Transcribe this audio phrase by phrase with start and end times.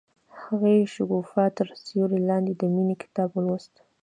[0.41, 3.73] هغې د شګوفه تر سیوري لاندې د مینې کتاب ولوست.